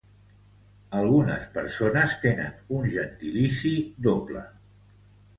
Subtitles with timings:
[0.99, 3.73] Algunes persones tenen un gentilici
[4.09, 4.43] doble.